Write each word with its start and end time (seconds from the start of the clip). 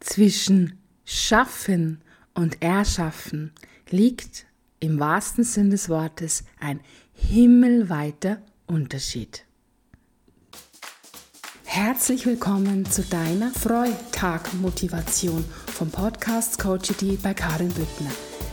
Zwischen 0.00 0.78
Schaffen 1.04 2.00
und 2.32 2.62
Erschaffen 2.62 3.52
liegt 3.90 4.46
im 4.80 4.98
wahrsten 4.98 5.44
Sinn 5.44 5.70
des 5.70 5.90
Wortes 5.90 6.44
ein 6.58 6.80
himmelweiter 7.12 8.40
Unterschied. 8.66 9.44
Herzlich 11.64 12.24
willkommen 12.24 12.86
zu 12.86 13.02
deiner 13.02 13.50
Freitag-Motivation 13.52 15.44
vom 15.66 15.90
Podcast 15.90 16.58
Coachity 16.58 17.18
bei 17.22 17.34
Karin 17.34 17.68
Büttner. 17.68 18.10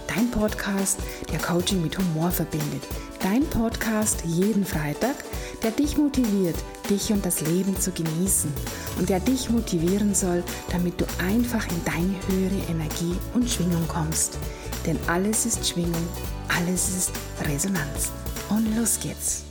Dein 0.07 0.29
Podcast, 0.29 0.99
der 1.31 1.39
Coaching 1.39 1.81
mit 1.81 1.97
Humor 1.97 2.29
verbindet. 2.29 2.83
Dein 3.21 3.45
Podcast 3.49 4.23
jeden 4.25 4.65
Freitag, 4.65 5.15
der 5.63 5.71
dich 5.71 5.97
motiviert, 5.97 6.55
dich 6.89 7.11
und 7.11 7.25
das 7.25 7.41
Leben 7.41 7.79
zu 7.79 7.91
genießen 7.91 8.51
und 8.99 9.09
der 9.09 9.19
dich 9.19 9.49
motivieren 9.49 10.13
soll, 10.13 10.43
damit 10.71 10.99
du 10.99 11.05
einfach 11.19 11.67
in 11.69 11.83
deine 11.85 12.15
höhere 12.27 12.71
Energie 12.71 13.15
und 13.33 13.49
Schwingung 13.49 13.87
kommst. 13.87 14.37
Denn 14.85 14.97
alles 15.07 15.45
ist 15.45 15.67
Schwingung, 15.67 16.07
alles 16.47 16.89
ist 16.89 17.11
Resonanz. 17.45 18.11
Und 18.49 18.75
los 18.77 18.99
geht's. 19.01 19.43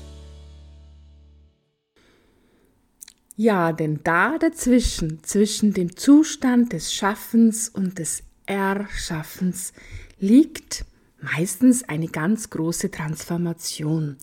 Ja, 3.38 3.73
denn 3.73 4.00
da 4.02 4.38
dazwischen, 4.38 5.23
zwischen 5.23 5.74
dem 5.74 5.95
Zustand 5.95 6.73
des 6.73 6.95
Schaffens 6.95 7.68
und 7.68 7.98
des 7.98 8.23
Erschaffens, 8.46 9.74
liegt 10.18 10.86
meistens 11.20 11.84
eine 11.84 12.09
ganz 12.09 12.48
große 12.48 12.90
Transformation. 12.90 14.16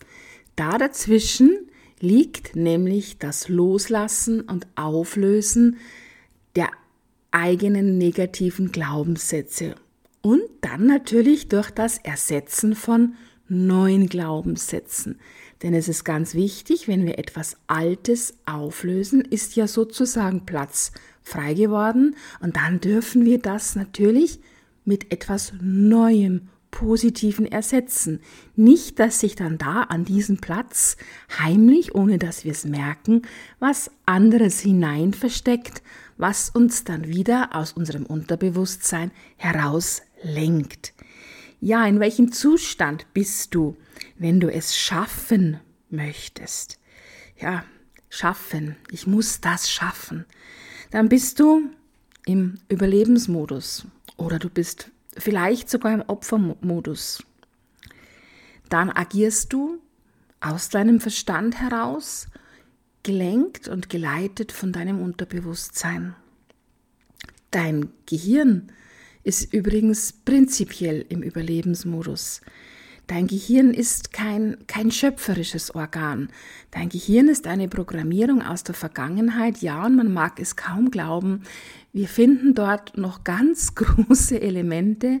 Da 0.56 0.78
dazwischen 0.78 1.70
liegt 2.04 2.54
nämlich 2.54 3.18
das 3.18 3.48
Loslassen 3.48 4.42
und 4.42 4.66
Auflösen 4.76 5.78
der 6.54 6.68
eigenen 7.32 7.98
negativen 7.98 8.70
Glaubenssätze 8.70 9.74
und 10.22 10.42
dann 10.60 10.86
natürlich 10.86 11.48
durch 11.48 11.70
das 11.70 11.98
Ersetzen 11.98 12.76
von 12.76 13.14
neuen 13.48 14.08
Glaubenssätzen. 14.08 15.18
Denn 15.62 15.74
es 15.74 15.88
ist 15.88 16.04
ganz 16.04 16.34
wichtig, 16.34 16.88
wenn 16.88 17.06
wir 17.06 17.18
etwas 17.18 17.56
Altes 17.66 18.34
auflösen, 18.46 19.22
ist 19.22 19.56
ja 19.56 19.66
sozusagen 19.66 20.46
Platz 20.46 20.92
frei 21.22 21.54
geworden 21.54 22.16
und 22.40 22.56
dann 22.56 22.80
dürfen 22.80 23.24
wir 23.24 23.38
das 23.38 23.74
natürlich 23.74 24.40
mit 24.84 25.12
etwas 25.12 25.52
Neuem, 25.60 26.48
Positiven 26.74 27.46
ersetzen. 27.46 28.20
Nicht, 28.56 28.98
dass 28.98 29.20
sich 29.20 29.36
dann 29.36 29.58
da 29.58 29.82
an 29.82 30.04
diesen 30.04 30.38
Platz 30.38 30.96
heimlich, 31.38 31.94
ohne 31.94 32.18
dass 32.18 32.44
wir 32.44 32.50
es 32.50 32.64
merken, 32.64 33.22
was 33.60 33.92
anderes 34.06 34.58
hinein 34.58 35.14
versteckt, 35.14 35.84
was 36.16 36.50
uns 36.50 36.82
dann 36.82 37.06
wieder 37.06 37.54
aus 37.54 37.72
unserem 37.74 38.04
Unterbewusstsein 38.04 39.12
heraus 39.36 40.02
lenkt. 40.24 40.94
Ja, 41.60 41.86
in 41.86 42.00
welchem 42.00 42.32
Zustand 42.32 43.06
bist 43.14 43.54
du, 43.54 43.76
wenn 44.18 44.40
du 44.40 44.52
es 44.52 44.76
schaffen 44.76 45.60
möchtest? 45.90 46.80
Ja, 47.40 47.64
schaffen. 48.10 48.74
Ich 48.90 49.06
muss 49.06 49.40
das 49.40 49.70
schaffen. 49.70 50.24
Dann 50.90 51.08
bist 51.08 51.38
du 51.38 51.70
im 52.26 52.58
Überlebensmodus 52.68 53.86
oder 54.16 54.40
du 54.40 54.50
bist 54.50 54.90
vielleicht 55.18 55.68
sogar 55.70 55.92
im 55.92 56.02
Opfermodus. 56.02 57.22
Dann 58.68 58.90
agierst 58.90 59.52
du 59.52 59.78
aus 60.40 60.68
deinem 60.68 61.00
Verstand 61.00 61.60
heraus, 61.60 62.26
gelenkt 63.02 63.68
und 63.68 63.88
geleitet 63.88 64.52
von 64.52 64.72
deinem 64.72 65.00
Unterbewusstsein. 65.00 66.14
Dein 67.50 67.90
Gehirn 68.06 68.72
ist 69.22 69.52
übrigens 69.54 70.12
prinzipiell 70.12 71.04
im 71.08 71.22
Überlebensmodus. 71.22 72.40
Dein 73.06 73.26
Gehirn 73.26 73.74
ist 73.74 74.12
kein, 74.12 74.56
kein 74.66 74.90
schöpferisches 74.90 75.74
Organ. 75.74 76.30
Dein 76.70 76.88
Gehirn 76.88 77.28
ist 77.28 77.46
eine 77.46 77.68
Programmierung 77.68 78.40
aus 78.42 78.64
der 78.64 78.74
Vergangenheit. 78.74 79.58
Ja, 79.58 79.84
und 79.84 79.96
man 79.96 80.12
mag 80.12 80.40
es 80.40 80.56
kaum 80.56 80.90
glauben. 80.90 81.42
Wir 81.92 82.08
finden 82.08 82.54
dort 82.54 82.96
noch 82.96 83.22
ganz 83.22 83.74
große 83.74 84.40
Elemente 84.40 85.20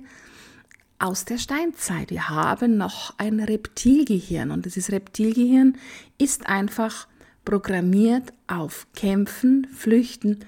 aus 0.98 1.26
der 1.26 1.36
Steinzeit. 1.36 2.10
Wir 2.10 2.30
haben 2.30 2.78
noch 2.78 3.18
ein 3.18 3.40
Reptilgehirn 3.40 4.50
und 4.50 4.64
dieses 4.64 4.90
Reptilgehirn 4.90 5.76
ist 6.16 6.46
einfach 6.46 7.06
programmiert 7.44 8.32
auf 8.46 8.86
Kämpfen, 8.94 9.66
Flüchten, 9.74 10.40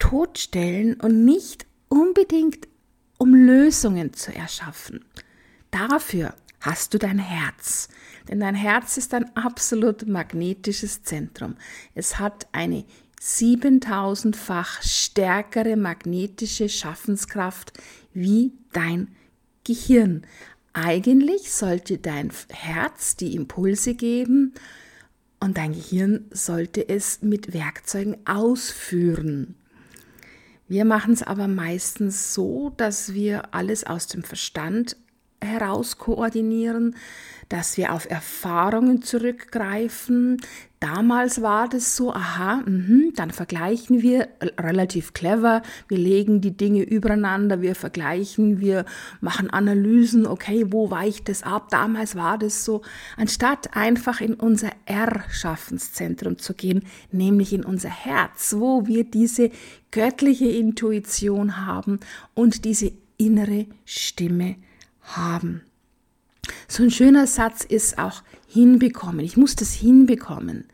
Todstellen 0.00 0.94
und 1.00 1.24
nicht 1.24 1.66
unbedingt, 1.88 2.66
um 3.18 3.34
Lösungen 3.34 4.12
zu 4.12 4.34
erschaffen. 4.34 5.04
Dafür 5.70 6.34
hast 6.60 6.94
du 6.94 6.98
dein 6.98 7.18
Herz. 7.18 7.88
Denn 8.28 8.40
dein 8.40 8.54
Herz 8.54 8.96
ist 8.96 9.14
ein 9.14 9.36
absolut 9.36 10.06
magnetisches 10.06 11.02
Zentrum. 11.02 11.56
Es 11.94 12.18
hat 12.18 12.48
eine 12.52 12.84
7000-fach 13.20 14.82
stärkere 14.82 15.76
magnetische 15.76 16.68
Schaffenskraft 16.68 17.72
wie 18.12 18.52
dein 18.72 19.14
Gehirn. 19.64 20.26
Eigentlich 20.72 21.52
sollte 21.52 21.98
dein 21.98 22.30
Herz 22.50 23.16
die 23.16 23.34
Impulse 23.34 23.94
geben 23.94 24.54
und 25.40 25.56
dein 25.56 25.72
Gehirn 25.72 26.26
sollte 26.30 26.88
es 26.88 27.22
mit 27.22 27.54
Werkzeugen 27.54 28.16
ausführen. 28.26 29.54
Wir 30.68 30.84
machen 30.84 31.14
es 31.14 31.22
aber 31.22 31.48
meistens 31.48 32.34
so, 32.34 32.70
dass 32.76 33.14
wir 33.14 33.54
alles 33.54 33.84
aus 33.84 34.08
dem 34.08 34.22
Verstand 34.22 34.96
heraus 35.42 35.98
koordinieren, 35.98 36.96
dass 37.48 37.76
wir 37.76 37.92
auf 37.92 38.10
Erfahrungen 38.10 39.02
zurückgreifen. 39.02 40.38
Damals 40.80 41.42
war 41.42 41.68
das 41.68 41.96
so, 41.96 42.12
aha, 42.12 42.62
mh, 42.66 43.12
dann 43.14 43.30
vergleichen 43.30 44.02
wir 44.02 44.28
relativ 44.58 45.14
clever, 45.14 45.62
wir 45.88 45.96
legen 45.96 46.40
die 46.40 46.56
Dinge 46.56 46.82
übereinander, 46.82 47.62
wir 47.62 47.74
vergleichen, 47.74 48.60
wir 48.60 48.84
machen 49.20 49.48
Analysen, 49.48 50.26
okay, 50.26 50.66
wo 50.68 50.90
weicht 50.90 51.28
es 51.28 51.44
ab? 51.44 51.68
Damals 51.70 52.14
war 52.14 52.36
das 52.36 52.64
so, 52.64 52.82
anstatt 53.16 53.76
einfach 53.76 54.20
in 54.20 54.34
unser 54.34 54.70
Erschaffenszentrum 54.84 56.38
zu 56.38 56.52
gehen, 56.52 56.82
nämlich 57.10 57.52
in 57.52 57.64
unser 57.64 57.90
Herz, 57.90 58.56
wo 58.58 58.86
wir 58.86 59.04
diese 59.04 59.50
göttliche 59.92 60.48
Intuition 60.48 61.64
haben 61.64 62.00
und 62.34 62.64
diese 62.64 62.92
innere 63.16 63.66
Stimme 63.86 64.56
haben. 65.06 65.62
So 66.68 66.82
ein 66.82 66.90
schöner 66.90 67.26
Satz 67.26 67.64
ist 67.64 67.98
auch 67.98 68.22
hinbekommen. 68.48 69.24
Ich 69.24 69.36
muss 69.36 69.56
das 69.56 69.72
hinbekommen. 69.72 70.64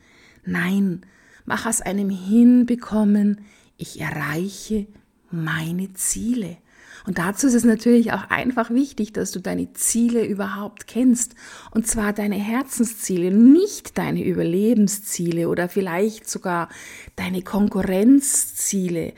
Nein, 0.45 1.03
mach 1.45 1.67
aus 1.67 1.81
einem 1.81 2.11
hinbekommen, 2.11 3.45
ich 3.77 4.01
erreiche 4.01 4.87
meine 5.31 5.93
Ziele. 5.95 6.59
Und 7.05 7.19
dazu 7.19 7.49
ist 7.49 7.55
es 7.55 7.65
natürlich 7.65 8.13
auch 8.13 8.31
einfach 8.31 8.71
wichtig, 8.71 9.13
dass 9.13 9.33
du 9.33 9.41
deine 9.41 9.73
Ziele 9.73 10.25
überhaupt 10.25 10.87
kennst. 10.87 11.35
Und 11.73 11.87
zwar 11.87 12.13
deine 12.13 12.37
Herzensziele, 12.37 13.33
nicht 13.33 13.99
deine 13.99 14.25
Überlebensziele 14.25 15.49
oder 15.49 15.69
vielleicht 15.69 16.31
sogar 16.31 16.69
deine 17.17 17.43
Konkurrenzziele. 17.43 19.15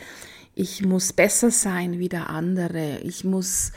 Ich 0.55 0.85
muss 0.85 1.13
besser 1.13 1.51
sein 1.51 1.99
wie 1.99 2.09
der 2.09 2.31
andere. 2.31 3.01
Ich 3.03 3.25
muss 3.25 3.73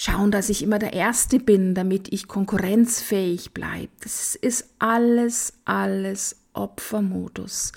schauen, 0.00 0.30
dass 0.30 0.48
ich 0.48 0.62
immer 0.62 0.78
der 0.78 0.92
Erste 0.92 1.40
bin, 1.40 1.74
damit 1.74 2.12
ich 2.12 2.28
konkurrenzfähig 2.28 3.52
bleibe. 3.52 3.90
Das 4.00 4.36
ist 4.36 4.68
alles, 4.78 5.54
alles 5.64 6.36
Opfermodus 6.52 7.72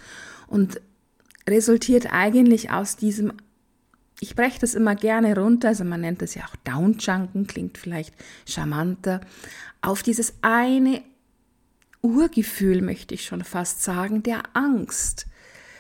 und 0.45 0.79
resultiert 1.49 2.13
eigentlich 2.13 2.69
aus 2.69 2.95
diesem, 2.95 3.33
ich 4.19 4.35
breche 4.35 4.59
das 4.59 4.75
immer 4.75 4.93
gerne 4.93 5.35
runter, 5.35 5.69
also 5.69 5.83
man 5.83 6.01
nennt 6.01 6.21
das 6.21 6.35
ja 6.35 6.43
auch 6.43 6.55
Downjunken, 6.57 7.47
klingt 7.47 7.79
vielleicht 7.79 8.13
charmanter, 8.45 9.21
auf 9.81 10.03
dieses 10.03 10.35
eine 10.43 11.01
Urgefühl, 12.03 12.83
möchte 12.83 13.15
ich 13.15 13.25
schon 13.25 13.43
fast 13.43 13.81
sagen, 13.81 14.21
der 14.21 14.43
Angst. 14.53 15.25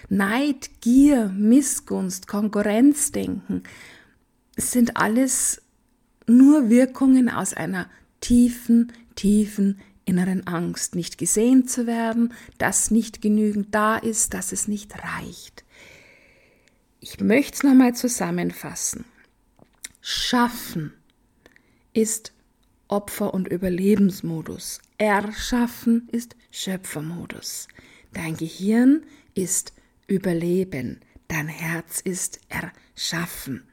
Neid, 0.09 0.71
Gier, 0.81 1.27
Missgunst, 1.27 2.27
Konkurrenzdenken, 2.27 3.61
sind 4.57 4.97
alles 4.97 5.61
nur 6.27 6.69
Wirkungen 6.69 7.29
aus 7.29 7.53
einer 7.53 7.89
tiefen, 8.19 8.91
tiefen 9.15 9.79
inneren 10.05 10.47
Angst, 10.47 10.95
nicht 10.95 11.17
gesehen 11.17 11.67
zu 11.67 11.87
werden, 11.87 12.33
dass 12.57 12.91
nicht 12.91 13.21
genügend 13.21 13.73
da 13.73 13.97
ist, 13.97 14.33
dass 14.33 14.51
es 14.51 14.67
nicht 14.67 14.93
reicht. 15.03 15.63
Ich 16.99 17.19
möchte 17.19 17.53
es 17.53 17.63
nochmal 17.63 17.95
zusammenfassen. 17.95 19.05
Schaffen 20.01 20.93
ist 21.93 22.33
Opfer- 22.87 23.33
und 23.33 23.47
Überlebensmodus. 23.47 24.81
Erschaffen 24.97 26.09
ist 26.11 26.35
Schöpfermodus. 26.51 27.67
Dein 28.13 28.35
Gehirn 28.35 29.03
ist 29.33 29.73
Überleben. 30.07 30.99
Dein 31.27 31.47
Herz 31.47 32.01
ist 32.01 32.41
erschaffen. 32.49 33.63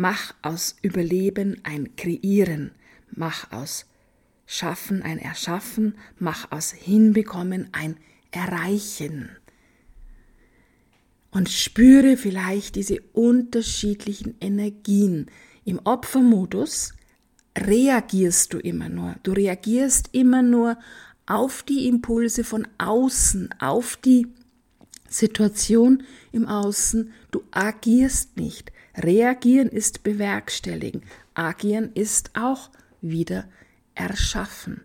Mach 0.00 0.32
aus 0.42 0.76
Überleben 0.80 1.60
ein 1.64 1.96
Kreieren. 1.96 2.70
Mach 3.10 3.50
aus 3.50 3.84
Schaffen 4.46 5.02
ein 5.02 5.18
Erschaffen. 5.18 5.96
Mach 6.20 6.52
aus 6.52 6.70
Hinbekommen 6.70 7.70
ein 7.72 7.96
Erreichen. 8.30 9.28
Und 11.32 11.48
spüre 11.48 12.16
vielleicht 12.16 12.76
diese 12.76 13.00
unterschiedlichen 13.12 14.36
Energien. 14.40 15.26
Im 15.64 15.80
Opfermodus 15.82 16.94
reagierst 17.58 18.52
du 18.52 18.58
immer 18.58 18.88
nur. 18.88 19.16
Du 19.24 19.32
reagierst 19.32 20.10
immer 20.12 20.42
nur 20.42 20.78
auf 21.26 21.64
die 21.64 21.88
Impulse 21.88 22.44
von 22.44 22.68
außen, 22.78 23.52
auf 23.58 23.96
die 23.96 24.28
Situation 25.08 26.04
im 26.30 26.46
Außen, 26.46 27.12
du 27.32 27.42
agierst 27.50 28.36
nicht. 28.36 28.70
Reagieren 28.98 29.68
ist 29.68 30.02
bewerkstelligen. 30.02 31.02
Agieren 31.34 31.92
ist 31.94 32.30
auch 32.36 32.70
wieder 33.00 33.48
erschaffen. 33.94 34.82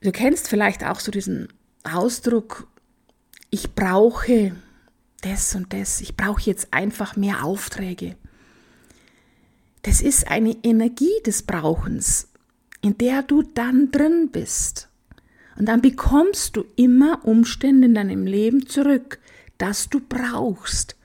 Du 0.00 0.12
kennst 0.12 0.48
vielleicht 0.48 0.84
auch 0.84 1.00
so 1.00 1.10
diesen 1.10 1.48
Ausdruck, 1.82 2.68
ich 3.50 3.74
brauche 3.74 4.54
das 5.22 5.54
und 5.54 5.72
das, 5.72 6.00
ich 6.00 6.16
brauche 6.16 6.42
jetzt 6.42 6.72
einfach 6.72 7.16
mehr 7.16 7.44
Aufträge. 7.44 8.16
Das 9.82 10.00
ist 10.00 10.28
eine 10.28 10.56
Energie 10.62 11.22
des 11.26 11.42
Brauchens, 11.42 12.28
in 12.82 12.98
der 12.98 13.22
du 13.22 13.42
dann 13.42 13.90
drin 13.90 14.30
bist. 14.30 14.88
Und 15.56 15.66
dann 15.66 15.80
bekommst 15.80 16.56
du 16.56 16.64
immer 16.76 17.24
Umstände 17.24 17.86
in 17.86 17.94
deinem 17.94 18.26
Leben 18.26 18.66
zurück, 18.66 19.18
das 19.58 19.88
du 19.88 20.00
brauchst. 20.00 20.96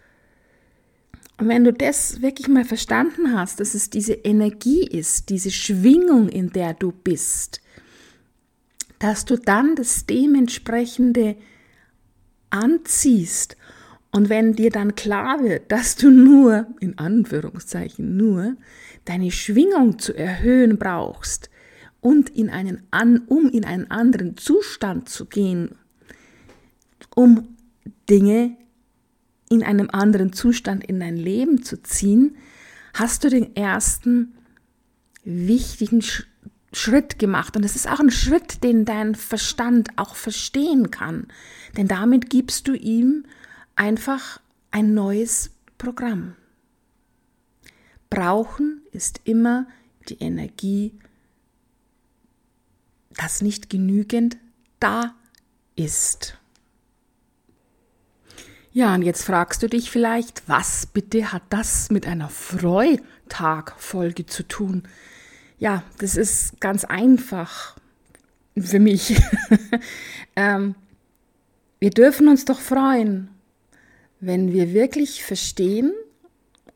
Und 1.39 1.47
wenn 1.47 1.63
du 1.63 1.71
das 1.71 2.21
wirklich 2.21 2.49
mal 2.49 2.65
verstanden 2.65 3.33
hast, 3.33 3.59
dass 3.61 3.73
es 3.73 3.89
diese 3.89 4.13
Energie 4.13 4.85
ist, 4.85 5.29
diese 5.29 5.51
Schwingung, 5.51 6.27
in 6.27 6.51
der 6.51 6.73
du 6.73 6.91
bist, 6.91 7.61
dass 8.99 9.23
du 9.23 9.37
dann 9.37 9.75
das 9.75 10.05
dementsprechende 10.05 11.37
anziehst. 12.49 13.55
Und 14.11 14.27
wenn 14.27 14.53
dir 14.53 14.69
dann 14.69 14.95
klar 14.95 15.41
wird, 15.41 15.71
dass 15.71 15.95
du 15.95 16.09
nur, 16.09 16.67
in 16.81 16.97
Anführungszeichen 16.97 18.17
nur, 18.17 18.57
deine 19.05 19.31
Schwingung 19.31 19.97
zu 19.97 20.13
erhöhen 20.13 20.77
brauchst, 20.77 21.49
und 22.01 22.29
in 22.29 22.49
einen 22.49 22.83
um 23.27 23.49
in 23.49 23.65
einen 23.65 23.91
anderen 23.91 24.37
Zustand 24.37 25.09
zu 25.09 25.25
gehen, 25.25 25.75
um 27.15 27.57
Dinge 28.09 28.55
in 29.49 29.63
einem 29.63 29.89
anderen 29.91 30.33
Zustand 30.33 30.83
in 30.83 30.99
dein 30.99 31.17
Leben 31.17 31.63
zu 31.63 31.81
ziehen, 31.81 32.37
hast 32.93 33.23
du 33.23 33.29
den 33.29 33.55
ersten 33.55 34.33
wichtigen 35.23 36.03
Schritt 36.71 37.19
gemacht. 37.19 37.57
Und 37.57 37.65
es 37.65 37.75
ist 37.75 37.89
auch 37.89 37.99
ein 37.99 38.11
Schritt, 38.11 38.63
den 38.63 38.85
dein 38.85 39.15
Verstand 39.15 39.89
auch 39.97 40.15
verstehen 40.15 40.91
kann. 40.91 41.27
Denn 41.77 41.87
damit 41.87 42.29
gibst 42.29 42.67
du 42.67 42.73
ihm 42.73 43.25
einfach 43.75 44.39
ein 44.71 44.93
neues 44.93 45.51
Programm. 45.77 46.35
Brauchen 48.09 48.81
ist 48.91 49.21
immer 49.23 49.67
die 50.09 50.19
Energie 50.19 50.93
das 53.19 53.41
nicht 53.41 53.69
genügend 53.69 54.37
da 54.79 55.15
ist. 55.75 56.38
Ja, 58.71 58.93
und 58.93 59.01
jetzt 59.01 59.23
fragst 59.23 59.63
du 59.63 59.67
dich 59.67 59.89
vielleicht, 59.89 60.47
was 60.47 60.85
bitte 60.85 61.31
hat 61.31 61.41
das 61.49 61.89
mit 61.89 62.07
einer 62.07 62.29
Freitag-Folge 62.29 64.27
zu 64.27 64.43
tun? 64.43 64.83
Ja, 65.57 65.83
das 65.97 66.15
ist 66.15 66.61
ganz 66.61 66.85
einfach 66.85 67.75
für 68.55 68.79
mich. 68.79 69.19
ähm, 70.35 70.75
wir 71.79 71.89
dürfen 71.89 72.27
uns 72.27 72.45
doch 72.45 72.59
freuen, 72.59 73.29
wenn 74.19 74.53
wir 74.53 74.73
wirklich 74.73 75.23
verstehen, 75.23 75.93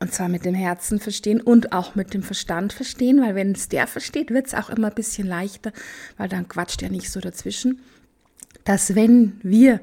und 0.00 0.12
zwar 0.12 0.28
mit 0.28 0.44
dem 0.44 0.54
Herzen 0.54 0.98
verstehen 0.98 1.40
und 1.40 1.72
auch 1.72 1.94
mit 1.94 2.12
dem 2.12 2.22
Verstand 2.22 2.72
verstehen, 2.72 3.20
weil 3.20 3.34
wenn 3.34 3.52
es 3.52 3.68
der 3.68 3.86
versteht, 3.86 4.30
wird 4.30 4.48
es 4.48 4.54
auch 4.54 4.68
immer 4.68 4.88
ein 4.88 4.94
bisschen 4.94 5.28
leichter, 5.28 5.72
weil 6.16 6.28
dann 6.28 6.48
quatscht 6.48 6.82
er 6.82 6.90
nicht 6.90 7.10
so 7.10 7.20
dazwischen. 7.20 7.80
Dass 8.64 8.94
wenn 8.94 9.38
wir, 9.42 9.80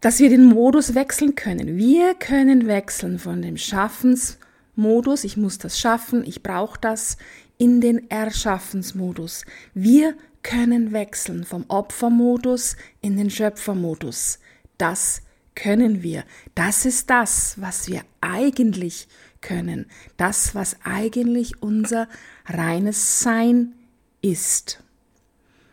dass 0.00 0.18
wir 0.18 0.30
den 0.30 0.46
Modus 0.46 0.94
wechseln 0.94 1.34
können. 1.34 1.76
Wir 1.76 2.14
können 2.14 2.66
wechseln 2.66 3.18
von 3.18 3.42
dem 3.42 3.56
Schaffensmodus, 3.56 5.24
ich 5.24 5.36
muss 5.36 5.58
das 5.58 5.78
schaffen, 5.78 6.24
ich 6.24 6.42
brauche 6.42 6.80
das, 6.80 7.16
in 7.58 7.80
den 7.82 8.10
Erschaffensmodus. 8.10 9.44
Wir 9.74 10.14
können 10.42 10.92
wechseln 10.92 11.44
vom 11.44 11.66
Opfermodus 11.68 12.76
in 13.02 13.18
den 13.18 13.28
Schöpfermodus. 13.28 14.38
Das 14.78 15.20
können 15.54 16.02
wir. 16.02 16.24
Das 16.54 16.86
ist 16.86 17.10
das, 17.10 17.60
was 17.60 17.86
wir 17.88 18.00
eigentlich 18.22 19.08
können. 19.42 19.86
Das, 20.16 20.54
was 20.54 20.76
eigentlich 20.84 21.62
unser 21.62 22.08
reines 22.46 23.20
Sein 23.20 23.74
ist. 24.22 24.82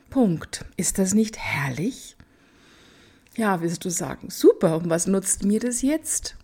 Punkt. 0.09 0.65
Ist 0.75 1.00
das 1.00 1.13
nicht 1.13 1.38
herrlich? 1.38 2.17
Ja, 3.38 3.62
wirst 3.62 3.86
du 3.86 3.89
sagen, 3.89 4.30
super, 4.30 4.75
und 4.78 4.89
was 4.89 5.07
nutzt 5.07 5.45
mir 5.45 5.62
das 5.62 5.81
jetzt? 5.81 6.36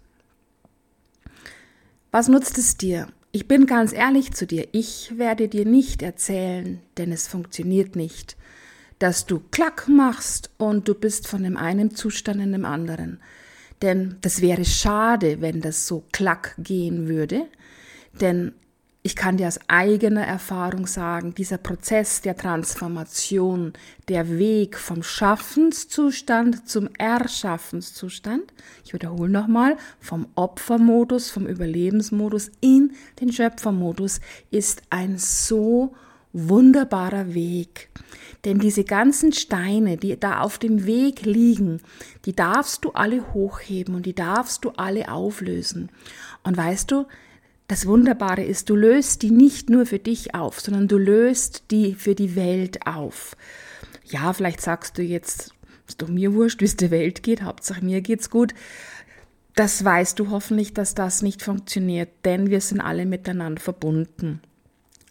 Was 2.12 2.30
nutzt 2.30 2.57
es 2.57 2.78
dir? 2.78 3.07
Ich 3.31 3.48
bin 3.48 3.66
ganz 3.66 3.92
ehrlich 3.92 4.34
zu 4.34 4.48
dir, 4.48 4.68
ich 4.72 5.18
werde 5.18 5.50
dir 5.50 5.66
nicht 5.66 6.01
erzählen, 6.01 6.80
denn 6.98 7.12
es 7.12 7.28
funktioniert 7.28 7.95
nicht 7.98 8.38
dass 9.04 9.25
du 9.25 9.42
Klack 9.51 9.90
machst 9.90 10.50
und 10.57 10.88
du 10.88 10.95
bist 10.95 11.28
von 11.28 11.44
dem 11.44 11.57
einen 11.57 11.94
Zustand 11.94 12.40
in 12.40 12.54
dem 12.54 12.63
anderen. 12.63 13.19
Denn 13.81 14.16
das 14.22 14.40
wäre 14.40 14.63
schade, 14.63 15.42
wenn 15.42 15.60
das 15.60 15.88
so 15.88 16.06
Klack 16.13 16.56
gehen 16.57 17.10
würde. 17.10 17.48
Denn 18.22 18.54
ich 19.06 19.18
kann 19.18 19.36
dir 19.36 19.50
aus 19.50 19.60
eigener 19.68 20.26
Erfahrung 20.26 20.88
sagen, 20.88 21.36
dieser 21.36 21.58
Prozess 21.58 22.22
der 22.22 22.38
Transformation, 22.38 23.74
der 24.08 24.40
Weg 24.40 24.78
vom 24.78 25.04
Schaffenszustand 25.04 26.70
zum 26.70 26.88
Erschaffenszustand, 26.98 28.54
ich 28.86 28.94
wiederhole 28.94 29.30
nochmal, 29.30 29.76
vom 30.00 30.28
Opfermodus, 30.36 31.30
vom 31.30 31.48
Überlebensmodus 31.48 32.50
in 32.62 32.94
den 33.19 33.33
Schöpfermodus, 33.33 34.22
ist 34.52 34.81
ein 34.90 35.18
so 35.18 35.94
wunderbarer 36.31 37.33
Weg. 37.33 37.90
Denn 38.45 38.60
diese 38.60 38.86
ganzen 38.86 39.33
Steine, 39.33 39.98
die 39.98 40.18
da 40.18 40.40
auf 40.40 40.57
dem 40.57 40.86
Weg 40.86 41.26
liegen, 41.26 41.81
die 42.24 42.33
darfst 42.33 42.86
du 42.86 42.92
alle 42.92 43.33
hochheben 43.33 43.95
und 43.95 44.06
die 44.06 44.16
darfst 44.16 44.64
du 44.64 44.72
alle 44.78 45.12
auflösen. 45.12 45.90
Und 46.44 46.56
weißt 46.56 46.90
du, 46.90 47.06
das 47.68 47.86
Wunderbare 47.86 48.44
ist, 48.44 48.70
du 48.70 48.76
löst 48.76 49.22
die 49.22 49.32
nicht 49.32 49.70
nur 49.70 49.86
für 49.86 50.00
dich 50.00 50.36
auf, 50.36 50.60
sondern 50.60 50.88
du 50.88 50.98
löst 50.98 51.64
die 51.72 51.96
für 51.96 52.16
die 52.16 52.36
Welt 52.36 52.86
auf. 52.86 53.36
Ja, 54.06 54.34
vielleicht 54.34 54.62
sagst 54.62 54.98
du 54.98 55.02
jetzt, 55.02 55.54
ist 55.88 56.02
doch 56.02 56.10
mir 56.10 56.34
wurscht, 56.34 56.62
wie 56.62 56.66
es 56.66 56.76
der 56.76 56.92
Welt 56.92 57.24
geht, 57.24 57.42
Hauptsache 57.42 57.84
mir 57.84 58.02
geht's 58.02 58.30
gut. 58.30 58.54
Das 59.56 59.84
weißt 59.84 60.20
du 60.20 60.30
hoffentlich, 60.30 60.74
dass 60.74 60.96
das 60.96 61.22
nicht 61.22 61.42
funktioniert, 61.42 62.10
denn 62.26 62.50
wir 62.50 62.60
sind 62.60 62.82
alle 62.82 63.06
miteinander 63.06 63.62
verbunden. 63.62 64.42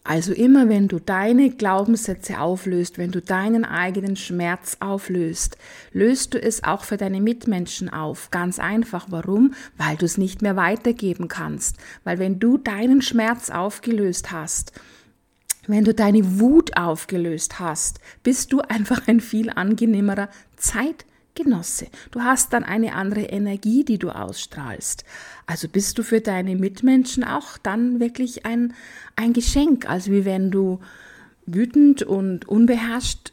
Also 0.05 0.33
immer 0.33 0.69
wenn 0.69 0.89
du 0.89 0.99
deine 0.99 1.51
Glaubenssätze 1.51 2.41
auflöst, 2.41 2.99
wenn 2.99 3.13
du 3.13 3.23
deinen 3.23 3.65
eigenen 3.65 4.17
Schmerz 4.17 4.77
auflöst, 4.81 5.57
löst 5.93 6.35
du 6.35 6.43
es 6.43 6.65
auch 6.65 6.83
für 6.83 6.97
deine 6.97 7.21
Mitmenschen 7.21 7.89
auf. 7.89 8.31
Ganz 8.33 8.59
einfach. 8.59 9.07
Warum? 9.11 9.55
Weil 9.77 9.97
du 9.97 10.05
es 10.05 10.19
nicht 10.19 10.43
mehr 10.43 10.57
weitergeben 10.57 11.29
kannst. 11.29 11.77
Weil 12.03 12.19
wenn 12.19 12.41
du 12.41 12.59
deinen 12.59 13.01
Schmerz 13.01 13.51
aufgelöst 13.51 14.33
hast, 14.33 14.73
wenn 15.69 15.85
du 15.85 15.95
deine 15.95 16.41
Wut 16.41 16.77
aufgelöst 16.77 17.61
hast, 17.61 18.01
bist 18.25 18.53
du 18.53 18.61
einfach 18.61 19.07
ein 19.07 19.21
viel 19.21 19.51
angenehmerer 19.51 20.29
Zeit 20.57 21.05
Genosse. 21.35 21.87
Du 22.11 22.21
hast 22.21 22.53
dann 22.53 22.63
eine 22.65 22.95
andere 22.95 23.23
Energie, 23.23 23.85
die 23.85 23.99
du 23.99 24.11
ausstrahlst. 24.11 25.05
Also 25.47 25.69
bist 25.69 25.99
du 25.99 26.03
für 26.03 26.21
deine 26.21 26.57
Mitmenschen 26.57 27.25
auch 27.25 27.57
dann 27.59 28.01
wirklich 28.01 28.45
ein, 28.45 28.75
ein 29.17 29.33
Geschenk, 29.33 29.89
also 29.89 30.13
wie 30.13 30.25
wenn 30.25 30.51
du 30.51 30.81
wütend 31.47 32.03
und 32.03 32.47
unbeherrscht 32.47 33.33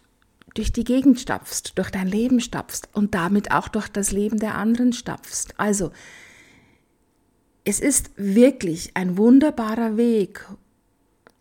durch 0.53 0.71
die 0.71 0.83
Gegend 0.83 1.19
stapfst, 1.19 1.73
durch 1.75 1.91
dein 1.91 2.07
Leben 2.07 2.39
stapfst 2.39 2.89
und 2.93 3.13
damit 3.15 3.51
auch 3.51 3.67
durch 3.67 3.87
das 3.87 4.11
Leben 4.11 4.39
der 4.39 4.55
anderen 4.55 4.93
stapfst. 4.93 5.53
Also, 5.57 5.91
es 7.65 7.79
ist 7.79 8.11
wirklich 8.15 8.91
ein 8.95 9.17
wunderbarer 9.17 9.95
Weg, 9.97 10.45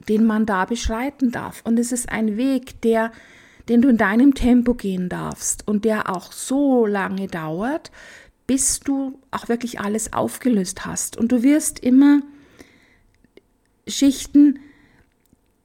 den 0.08 0.26
man 0.26 0.44
da 0.44 0.64
beschreiten 0.64 1.30
darf. 1.30 1.62
Und 1.64 1.78
es 1.78 1.92
ist 1.92 2.10
ein 2.10 2.36
Weg, 2.36 2.82
der 2.82 3.12
den 3.68 3.82
du 3.82 3.88
in 3.88 3.96
deinem 3.96 4.34
Tempo 4.34 4.74
gehen 4.74 5.08
darfst 5.08 5.66
und 5.66 5.84
der 5.84 6.14
auch 6.14 6.32
so 6.32 6.86
lange 6.86 7.26
dauert, 7.26 7.90
bis 8.46 8.80
du 8.80 9.18
auch 9.30 9.48
wirklich 9.48 9.80
alles 9.80 10.12
aufgelöst 10.12 10.86
hast. 10.86 11.16
Und 11.16 11.32
du 11.32 11.42
wirst 11.42 11.78
immer 11.80 12.22
Schichten 13.86 14.58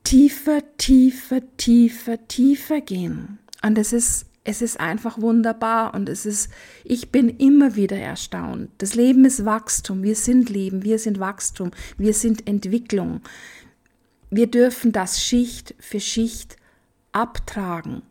tiefer, 0.04 0.62
tiefer, 0.78 1.42
tiefer, 1.58 2.28
tiefer 2.28 2.82
gehen. 2.82 3.40
Und 3.62 3.78
es 3.78 3.94
ist, 3.94 4.26
es 4.44 4.62
ist 4.62 4.80
einfach 4.82 5.22
wunderbar 5.22 5.94
und 5.94 6.10
es 6.10 6.26
ist, 6.26 6.50
ich 6.84 7.10
bin 7.10 7.30
immer 7.30 7.76
wieder 7.76 7.98
erstaunt. 7.98 8.70
Das 8.80 8.96
Leben 8.96 9.24
ist 9.24 9.46
Wachstum. 9.46 10.04
Wir 10.04 10.16
sind 10.16 10.50
Leben, 10.50 10.84
wir 10.84 11.00
sind 11.00 11.20
Wachstum, 11.20 11.72
wir 11.98 12.14
sind 12.14 12.48
Entwicklung. 12.48 13.22
Wir 14.30 14.48
dürfen 14.48 14.92
das 14.92 15.24
Schicht 15.24 15.74
für 15.80 16.02
Schicht 16.02 16.58
abtragen. 17.14 18.02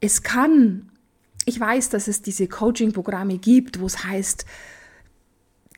Es 0.00 0.22
kann, 0.22 0.90
ich 1.46 1.58
weiß, 1.58 1.88
dass 1.88 2.08
es 2.08 2.22
diese 2.22 2.48
Coaching-Programme 2.48 3.38
gibt, 3.38 3.80
wo 3.80 3.86
es 3.86 4.04
heißt, 4.04 4.44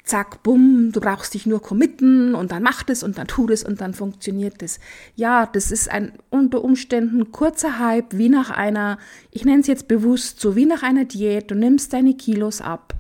zack, 0.07 0.45
bumm, 0.45 0.93
du 0.93 1.01
brauchst 1.01 1.35
dich 1.35 1.47
nur 1.47 1.61
committen 1.61 2.35
und 2.35 2.53
dann 2.53 2.63
macht 2.63 2.91
es 2.91 3.03
und 3.03 3.19
dann 3.19 3.27
tut 3.27 3.51
es 3.51 3.65
und 3.65 3.81
dann 3.81 3.93
funktioniert 3.93 4.63
es. 4.63 4.79
Ja, 5.17 5.47
das 5.47 5.73
ist 5.73 5.91
ein 5.91 6.13
unter 6.31 6.63
Umständen 6.63 7.33
kurzer 7.33 7.79
Hype, 7.79 8.17
wie 8.17 8.29
nach 8.29 8.51
einer, 8.51 8.99
ich 9.33 9.45
nenne 9.45 9.61
es 9.61 9.67
jetzt 9.67 9.89
bewusst 9.89 10.41
so, 10.41 10.55
wie 10.55 10.65
nach 10.65 10.85
einer 10.85 11.05
Diät, 11.05 11.51
du 11.51 11.57
nimmst 11.57 11.93
deine 11.93 12.15
Kilos 12.15 12.61
ab 12.61 12.95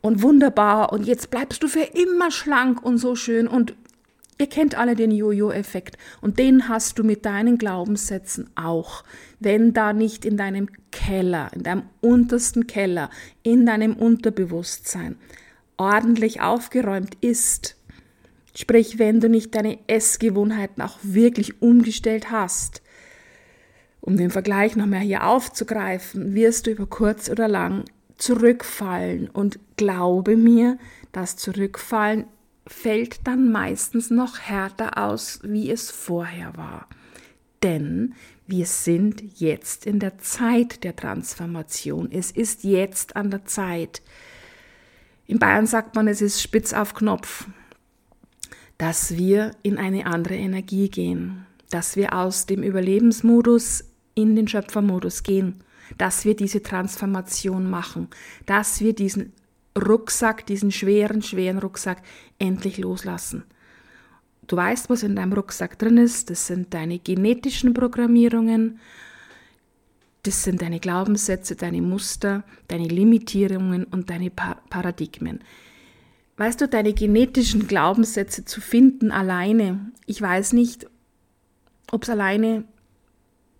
und 0.00 0.22
wunderbar 0.22 0.92
und 0.92 1.04
jetzt 1.04 1.30
bleibst 1.30 1.64
du 1.64 1.68
für 1.68 1.80
immer 1.80 2.30
schlank 2.30 2.82
und 2.82 2.98
so 2.98 3.16
schön 3.16 3.48
und 3.48 3.74
Ihr 4.38 4.48
kennt 4.48 4.76
alle 4.76 4.94
den 4.94 5.10
Jojo-Effekt 5.10 5.96
und 6.20 6.38
den 6.38 6.68
hast 6.68 6.98
du 6.98 7.04
mit 7.04 7.24
deinen 7.24 7.56
Glaubenssätzen 7.56 8.50
auch. 8.54 9.02
Wenn 9.40 9.72
da 9.72 9.94
nicht 9.94 10.24
in 10.26 10.36
deinem 10.36 10.68
Keller, 10.90 11.50
in 11.54 11.62
deinem 11.62 11.84
untersten 12.02 12.66
Keller, 12.66 13.10
in 13.42 13.64
deinem 13.64 13.94
Unterbewusstsein 13.94 15.16
ordentlich 15.78 16.40
aufgeräumt 16.42 17.16
ist, 17.22 17.76
sprich 18.54 18.98
wenn 18.98 19.20
du 19.20 19.28
nicht 19.30 19.54
deine 19.54 19.78
Essgewohnheiten 19.86 20.82
auch 20.82 20.98
wirklich 21.02 21.62
umgestellt 21.62 22.30
hast, 22.30 22.82
um 24.00 24.16
den 24.16 24.30
Vergleich 24.30 24.76
noch 24.76 24.86
mehr 24.86 25.00
hier 25.00 25.26
aufzugreifen, 25.26 26.34
wirst 26.34 26.66
du 26.66 26.70
über 26.70 26.86
kurz 26.86 27.28
oder 27.28 27.48
lang 27.48 27.84
zurückfallen. 28.18 29.28
Und 29.28 29.58
glaube 29.76 30.36
mir, 30.36 30.78
das 31.12 31.36
Zurückfallen 31.36 32.26
fällt 32.66 33.26
dann 33.26 33.50
meistens 33.50 34.10
noch 34.10 34.38
härter 34.38 34.98
aus, 34.98 35.40
wie 35.42 35.70
es 35.70 35.90
vorher 35.90 36.56
war. 36.56 36.88
Denn 37.62 38.14
wir 38.46 38.66
sind 38.66 39.40
jetzt 39.40 39.86
in 39.86 39.98
der 39.98 40.18
Zeit 40.18 40.84
der 40.84 40.94
Transformation. 40.94 42.10
Es 42.12 42.30
ist 42.30 42.64
jetzt 42.64 43.16
an 43.16 43.30
der 43.30 43.44
Zeit, 43.44 44.02
in 45.26 45.38
Bayern 45.38 45.66
sagt 45.66 45.96
man, 45.96 46.06
es 46.06 46.22
ist 46.22 46.40
spitz 46.40 46.72
auf 46.72 46.94
Knopf, 46.94 47.48
dass 48.78 49.16
wir 49.16 49.52
in 49.62 49.78
eine 49.78 50.06
andere 50.06 50.36
Energie 50.36 50.88
gehen, 50.88 51.46
dass 51.70 51.96
wir 51.96 52.14
aus 52.14 52.46
dem 52.46 52.62
Überlebensmodus 52.62 53.84
in 54.14 54.36
den 54.36 54.46
Schöpfermodus 54.46 55.24
gehen, 55.24 55.64
dass 55.98 56.24
wir 56.24 56.36
diese 56.36 56.62
Transformation 56.62 57.68
machen, 57.68 58.08
dass 58.44 58.80
wir 58.80 58.94
diesen 58.94 59.32
Rucksack, 59.76 60.46
diesen 60.46 60.72
schweren, 60.72 61.22
schweren 61.22 61.58
Rucksack 61.58 62.02
endlich 62.38 62.78
loslassen. 62.78 63.44
Du 64.46 64.56
weißt, 64.56 64.88
was 64.90 65.02
in 65.02 65.16
deinem 65.16 65.32
Rucksack 65.32 65.78
drin 65.78 65.98
ist. 65.98 66.30
Das 66.30 66.46
sind 66.46 66.72
deine 66.72 66.98
genetischen 66.98 67.74
Programmierungen 67.74 68.78
das 70.26 70.42
sind 70.42 70.60
deine 70.60 70.80
Glaubenssätze, 70.80 71.54
deine 71.54 71.80
Muster, 71.80 72.42
deine 72.66 72.88
Limitierungen 72.88 73.84
und 73.84 74.10
deine 74.10 74.30
Paradigmen. 74.30 75.40
Weißt 76.36 76.60
du, 76.60 76.66
deine 76.66 76.94
genetischen 76.94 77.68
Glaubenssätze 77.68 78.44
zu 78.44 78.60
finden 78.60 79.12
alleine, 79.12 79.92
ich 80.04 80.20
weiß 80.20 80.52
nicht, 80.52 80.88
ob 81.92 82.02
es 82.02 82.10
alleine 82.10 82.64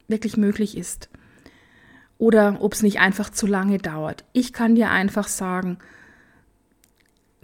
wirklich 0.08 0.37
möglich 0.37 0.76
ist 0.76 1.08
oder 2.18 2.58
ob 2.61 2.73
es 2.73 2.82
nicht 2.82 2.99
einfach 2.99 3.30
zu 3.30 3.46
lange 3.46 3.78
dauert. 3.78 4.25
Ich 4.32 4.52
kann 4.52 4.75
dir 4.75 4.90
einfach 4.90 5.28
sagen, 5.28 5.78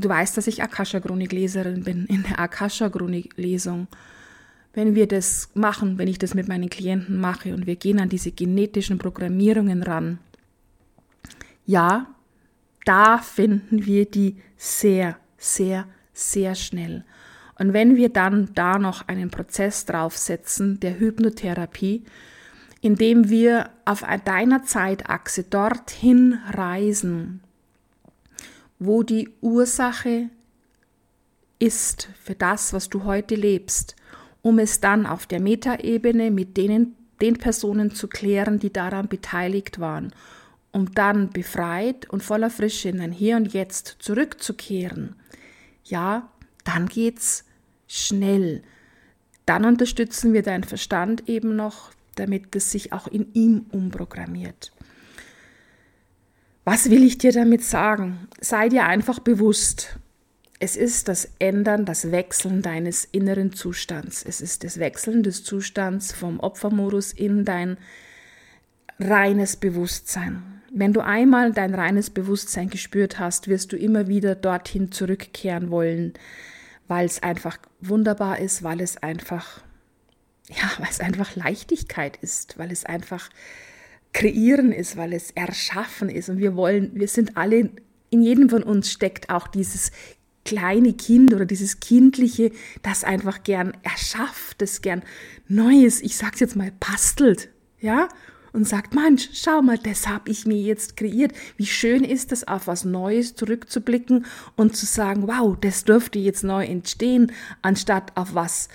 du 0.04 0.09
weißt, 0.09 0.37
dass 0.37 0.47
ich 0.47 0.62
Akasha-Chronik-Leserin 0.62 1.85
bin. 1.85 2.06
In 2.06 2.23
der 2.23 2.38
Akasha-Chronik-Lesung 2.38 3.88
wenn 4.75 4.94
wir 4.94 5.06
das 5.06 5.50
machen, 5.54 5.99
wenn 5.99 6.09
ich 6.09 6.18
das 6.18 6.35
mit 6.35 6.49
meinen 6.49 6.71
Klienten 6.71 7.21
mache 7.21 7.54
und 7.54 7.66
wir 7.66 7.76
gehen 7.76 8.00
an 8.00 8.09
diese 8.09 8.32
genetischen 8.32 8.99
Programmierungen 8.99 9.82
ran, 9.82 10.18
ja, 11.66 12.06
da 12.85 13.18
finden 13.18 13.87
wir 13.87 14.06
die 14.06 14.37
sehr, 14.56 15.16
sehr, 15.37 15.87
sehr 16.12 16.54
schnell. 16.54 17.04
Und 17.59 17.73
wenn 17.75 17.97
wir 17.97 18.09
dann 18.09 18.50
da 18.54 18.78
noch 18.78 19.06
einen 19.09 19.30
Prozess 19.30 19.85
draufsetzen 19.85 20.80
der 20.80 20.99
Hypnotherapie, 20.99 22.02
indem 22.80 23.28
wir 23.28 23.71
auf 23.85 24.04
deiner 24.25 24.64
Zeitachse 24.64 25.44
dorthin 25.44 26.38
reisen, 26.50 27.40
wo 28.85 29.03
die 29.03 29.31
Ursache 29.41 30.29
ist 31.59 32.09
für 32.21 32.35
das, 32.35 32.73
was 32.73 32.89
du 32.89 33.05
heute 33.05 33.35
lebst, 33.35 33.95
um 34.43 34.59
es 34.59 34.81
dann 34.81 35.07
auf 35.07 35.27
der 35.27 35.41
Metaebene 35.41 36.31
mit 36.31 36.57
denen, 36.57 36.97
den 37.21 37.37
Personen 37.37 37.95
zu 37.95 38.09
klären, 38.09 38.59
die 38.59 38.73
daran 38.73 39.07
beteiligt 39.07 39.79
waren, 39.79 40.12
um 40.73 40.93
dann 40.93 41.31
befreit 41.31 42.11
und 42.11 42.25
voller 42.25 42.51
Frische 42.51 42.89
in 42.89 43.01
ein 43.01 43.12
Hier 43.12 43.37
und 43.37 43.53
Jetzt 43.53 43.97
zurückzukehren. 44.01 45.15
Ja, 45.85 46.29
dann 46.65 46.89
geht's 46.89 47.45
schnell. 47.87 48.62
Dann 49.47 49.65
unterstützen 49.65 50.33
wir 50.33 50.43
deinen 50.43 50.65
Verstand 50.65 51.29
eben 51.29 51.55
noch, 51.55 51.93
damit 52.17 52.55
es 52.57 52.73
sich 52.73 52.93
auch 52.93 53.07
in 53.07 53.33
ihm 53.35 53.67
umprogrammiert. 53.71 54.73
Was 56.64 56.90
will 56.90 57.02
ich 57.02 57.19
dir 57.19 57.33
damit 57.33 57.64
sagen? 57.64 58.28
Sei 58.40 58.69
dir 58.69 58.87
einfach 58.87 59.19
bewusst, 59.19 59.99
es 60.61 60.76
ist 60.76 61.09
das 61.09 61.28
Ändern, 61.40 61.85
das 61.85 62.12
Wechseln 62.12 62.62
deines 62.62 63.04
inneren 63.04 63.52
Zustands. 63.52 64.25
Es 64.25 64.40
ist 64.40 64.62
das 64.62 64.78
Wechseln 64.78 65.25
des 65.25 65.42
Zustands 65.42 66.12
vom 66.12 66.38
Opfermodus 66.38 67.12
in 67.12 67.45
dein 67.45 67.78
reines 69.00 69.57
Bewusstsein. 69.57 70.62
Wenn 70.73 70.92
du 70.92 71.00
einmal 71.00 71.52
dein 71.52 71.75
reines 71.75 72.11
Bewusstsein 72.11 72.71
gespürt 72.71 73.19
hast, 73.19 73.49
wirst 73.49 73.73
du 73.73 73.76
immer 73.76 74.07
wieder 74.07 74.37
dorthin 74.37 74.92
zurückkehren 74.92 75.71
wollen, 75.71 76.14
weil 76.87 77.07
es 77.07 77.25
einfach 77.25 77.59
wunderbar 77.81 78.38
ist, 78.38 78.62
weil 78.62 78.81
es 78.81 78.99
einfach, 78.99 79.62
ja, 80.49 80.71
weil 80.78 80.88
es 80.88 81.00
einfach 81.00 81.35
Leichtigkeit 81.35 82.19
ist, 82.19 82.57
weil 82.57 82.71
es 82.71 82.87
einfach 82.87 83.31
kreieren 84.12 84.73
ist, 84.73 84.97
weil 84.97 85.12
es 85.12 85.31
erschaffen 85.31 86.09
ist. 86.09 86.28
Und 86.28 86.38
wir 86.38 86.54
wollen, 86.54 86.90
wir 86.95 87.09
sind 87.09 87.37
alle, 87.37 87.71
in 88.11 88.23
jedem 88.23 88.50
von 88.50 88.62
uns 88.62 88.90
steckt 88.90 89.31
auch 89.31 89.49
dieses 89.49 89.90
kleine 90.45 90.92
Kind 90.92 91.33
oder 91.33 91.45
dieses 91.45 91.81
Kindliche, 91.81 92.50
das 92.83 93.04
einfach 93.04 93.42
gern 93.42 93.76
erschafft, 93.83 94.61
das 94.61 94.83
gern 94.83 95.02
Neues, 95.49 96.00
ich 96.02 96.16
sag's 96.16 96.40
jetzt 96.40 96.57
mal, 96.57 96.73
bastelt, 96.81 97.50
ja? 97.81 98.09
Und 98.52 98.69
sagt, 98.69 98.95
Mensch, 98.95 99.31
schau 99.33 99.62
mal, 99.62 99.78
das 99.78 100.07
habe 100.09 100.31
ich 100.31 100.45
mir 100.45 100.59
jetzt 100.59 100.99
kreiert. 100.99 101.33
Wie 101.57 101.64
schön 101.64 102.04
ist 102.04 102.33
es, 102.33 102.47
auf 102.47 102.66
was 102.66 102.85
Neues 102.85 103.35
zurückzublicken 103.35 104.26
und 104.57 104.76
zu 104.76 104.85
sagen, 104.85 105.26
wow, 105.26 105.57
das 105.59 105.85
dürfte 105.85 106.19
jetzt 106.19 106.45
neu 106.45 106.66
entstehen, 106.66 107.33
anstatt 107.62 108.14
auf 108.14 108.35
was 108.35 108.69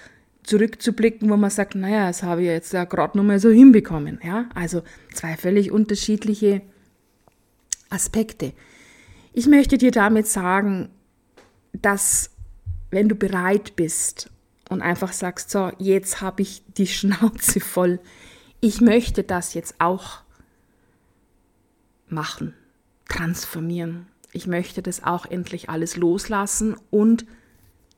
zurückzublicken, 0.47 1.29
wo 1.29 1.35
man 1.35 1.49
sagt, 1.49 1.75
naja, 1.75 2.07
das 2.07 2.23
habe 2.23 2.41
ich 2.41 2.47
jetzt 2.47 2.73
ja 2.73 2.85
gerade 2.85 3.17
noch 3.17 3.23
mal 3.23 3.39
so 3.39 3.49
hinbekommen. 3.49 4.19
Ja? 4.23 4.49
Also 4.55 4.81
zwei 5.13 5.35
völlig 5.35 5.71
unterschiedliche 5.71 6.61
Aspekte. 7.89 8.53
Ich 9.33 9.47
möchte 9.47 9.77
dir 9.77 9.91
damit 9.91 10.25
sagen, 10.27 10.89
dass 11.73 12.31
wenn 12.89 13.09
du 13.09 13.15
bereit 13.15 13.75
bist 13.75 14.31
und 14.69 14.81
einfach 14.81 15.11
sagst, 15.11 15.51
so, 15.51 15.71
jetzt 15.79 16.21
habe 16.21 16.41
ich 16.41 16.63
die 16.77 16.87
Schnauze 16.87 17.59
voll, 17.59 17.99
ich 18.61 18.81
möchte 18.81 19.23
das 19.23 19.53
jetzt 19.53 19.75
auch 19.79 20.21
machen, 22.07 22.53
transformieren. 23.09 24.07
Ich 24.31 24.47
möchte 24.47 24.81
das 24.81 25.03
auch 25.03 25.25
endlich 25.25 25.69
alles 25.69 25.97
loslassen 25.97 26.75
und 26.89 27.25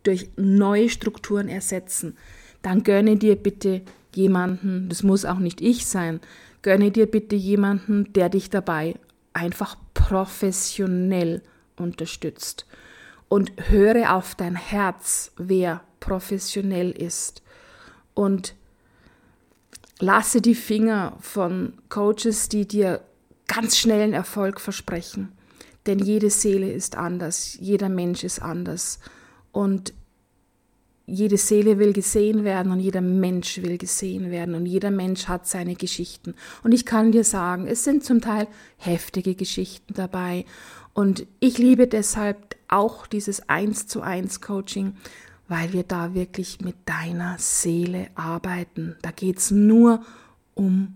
durch 0.04 0.30
neue 0.36 0.90
Strukturen 0.90 1.48
ersetzen. 1.48 2.18
Dann 2.62 2.84
gönne 2.84 3.16
dir 3.18 3.36
bitte 3.36 3.82
jemanden, 4.14 4.90
das 4.90 5.04
muss 5.04 5.26
auch 5.26 5.40
nicht 5.40 5.62
ich 5.62 5.86
sein, 5.86 6.20
gönne 6.62 6.92
dir 6.92 7.06
bitte 7.06 7.36
jemanden, 7.36 8.12
der 8.14 8.30
dich 8.30 8.50
dabei 8.50 8.96
einfach 9.34 9.78
professionell 9.94 11.42
unterstützt 11.78 12.66
und 13.30 13.52
höre 13.70 14.16
auf 14.16 14.36
dein 14.36 14.56
Herz, 14.56 15.32
wer 15.38 15.82
professionell 16.00 16.92
ist. 16.92 17.42
Und 18.14 18.56
lasse 20.00 20.42
die 20.42 20.56
Finger 20.56 21.16
von 21.22 21.74
Coaches, 21.90 22.50
die 22.50 22.68
dir 22.68 23.02
ganz 23.48 23.78
schnellen 23.78 24.14
Erfolg 24.14 24.60
versprechen. 24.60 25.32
Denn 25.86 26.00
jede 26.00 26.30
Seele 26.30 26.72
ist 26.72 26.98
anders, 26.98 27.56
jeder 27.60 27.90
Mensch 27.90 28.24
ist 28.24 28.42
anders. 28.42 29.00
Und 29.52 29.94
jede 31.10 31.38
Seele 31.38 31.80
will 31.80 31.94
gesehen 31.94 32.44
werden 32.44 32.72
und 32.72 32.80
jeder 32.80 33.02
Mensch 33.02 33.62
will 33.62 33.78
gesehen 33.78 34.32
werden 34.32 34.56
und 34.56 34.66
jeder 34.66 34.92
Mensch 34.92 35.28
hat 35.28 35.48
seine 35.48 35.76
Geschichten. 35.76 36.36
Und 36.64 36.72
ich 36.72 36.86
kann 36.86 37.12
dir 37.12 37.24
sagen, 37.24 37.68
es 37.68 37.84
sind 37.84 38.04
zum 38.04 38.22
Teil 38.22 38.48
heftige 38.78 39.36
Geschichten 39.36 39.94
dabei. 39.94 40.46
Und 40.94 41.26
ich 41.40 41.58
liebe 41.58 41.88
deshalb 41.88 42.56
auch 42.68 43.08
dieses 43.08 43.50
Eins 43.50 43.88
zu 43.88 44.02
eins 44.02 44.42
Coaching, 44.42 44.94
weil 45.48 45.74
wir 45.74 45.84
da 45.84 46.14
wirklich 46.14 46.62
mit 46.62 46.76
deiner 46.86 47.36
Seele 47.40 48.08
arbeiten. 48.16 48.96
Da 49.02 49.12
geht 49.12 49.40
es 49.40 49.52
nur 49.52 50.02
um 50.54 50.96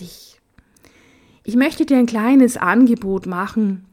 dich. 0.00 0.40
Ich 1.42 1.56
möchte 1.56 1.86
dir 1.86 1.96
ein 1.96 2.06
kleines 2.06 2.56
Angebot 2.56 3.26
machen, 3.26 3.87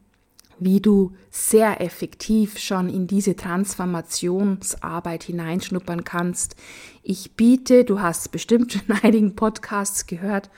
wie 0.59 0.79
du 0.79 1.13
sehr 1.31 1.81
effektiv 1.81 2.57
schon 2.57 2.89
in 2.89 3.07
diese 3.07 3.35
Transformationsarbeit 3.35 5.24
hineinschnuppern 5.24 6.03
kannst. 6.03 6.55
Ich 7.03 7.33
biete, 7.33 7.83
du 7.83 8.01
hast 8.01 8.31
bestimmt 8.31 8.74
schon 8.74 8.97
einigen 9.03 9.35
Podcasts 9.35 10.05
gehört, 10.05 10.50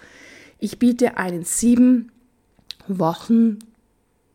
ich 0.60 0.80
biete 0.80 1.18
einen 1.18 1.44
sieben 1.44 2.12
Wochen, 2.88 3.60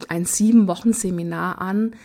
ein 0.09 0.25
sieben 0.25 0.69
Wochen 0.69 0.93
Seminar 0.93 1.61
an, 1.61 1.97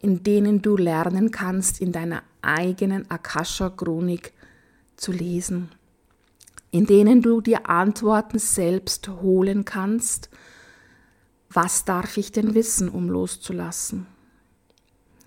in 0.00 0.22
denen 0.22 0.62
du 0.62 0.76
lernen 0.76 1.30
kannst, 1.32 1.80
in 1.80 1.90
deiner 1.90 2.22
eigenen 2.40 3.10
Akasha-Chronik 3.10 4.32
zu 4.96 5.12
lesen, 5.12 5.70
in 6.70 6.86
denen 6.86 7.20
du 7.22 7.40
dir 7.40 7.68
Antworten 7.68 8.38
selbst 8.38 9.08
holen 9.08 9.64
kannst, 9.64 10.30
was 11.50 11.84
darf 11.84 12.16
ich 12.16 12.32
denn 12.32 12.54
wissen, 12.54 12.88
um 12.88 13.08
loszulassen? 13.08 14.06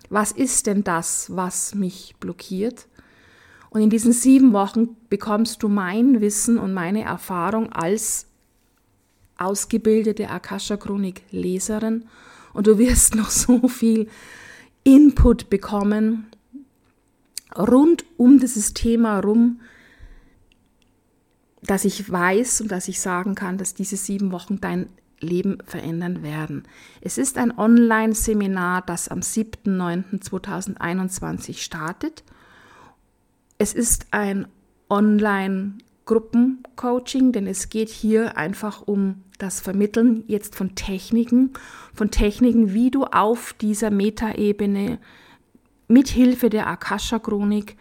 Was 0.08 0.32
ist 0.32 0.66
denn 0.66 0.84
das, 0.84 1.34
was 1.34 1.74
mich 1.74 2.14
blockiert? 2.20 2.86
Und 3.70 3.80
in 3.80 3.90
diesen 3.90 4.12
sieben 4.12 4.52
Wochen 4.52 4.96
bekommst 5.08 5.62
du 5.62 5.68
mein 5.68 6.20
Wissen 6.20 6.58
und 6.58 6.74
meine 6.74 7.02
Erfahrung 7.02 7.72
als 7.72 8.26
ausgebildete 9.38 10.28
Akasha-Chronik-Leserin 10.28 12.04
und 12.52 12.66
du 12.66 12.78
wirst 12.78 13.14
noch 13.16 13.30
so 13.30 13.68
viel 13.68 14.08
Input 14.84 15.48
bekommen 15.48 16.26
rund 17.56 18.04
um 18.16 18.38
dieses 18.38 18.74
Thema 18.74 19.20
rum, 19.20 19.60
dass 21.62 21.84
ich 21.84 22.10
weiß 22.10 22.60
und 22.62 22.72
dass 22.72 22.88
ich 22.88 23.00
sagen 23.00 23.34
kann, 23.34 23.56
dass 23.56 23.74
diese 23.74 23.96
sieben 23.96 24.32
Wochen 24.32 24.60
dein 24.60 24.88
Leben 25.22 25.58
verändern 25.64 26.22
werden. 26.22 26.64
Es 27.00 27.16
ist 27.18 27.38
ein 27.38 27.56
Online-Seminar, 27.56 28.82
das 28.82 29.08
am 29.08 29.20
7.9.2021 29.20 31.58
startet. 31.58 32.24
Es 33.58 33.74
ist 33.74 34.06
ein 34.10 34.48
Online-Gruppencoaching, 34.90 37.30
denn 37.32 37.46
es 37.46 37.70
geht 37.70 37.88
hier 37.88 38.36
einfach 38.36 38.82
um 38.86 39.22
das 39.38 39.60
Vermitteln 39.60 40.24
jetzt 40.26 40.54
von 40.54 40.74
Techniken, 40.74 41.54
von 41.94 42.10
Techniken, 42.10 42.74
wie 42.74 42.90
du 42.90 43.04
auf 43.04 43.54
dieser 43.54 43.90
Metaebene 43.90 44.98
mit 45.88 46.08
Hilfe 46.08 46.50
der 46.50 46.66
Akasha-Chronik 46.66 47.78